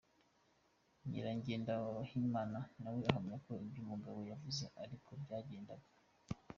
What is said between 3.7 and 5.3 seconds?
umugabo yavuze ariko